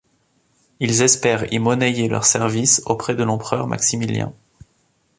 [0.79, 4.33] Ils espèrent y monnayer leurs services auprès de l'empereur Maximilien.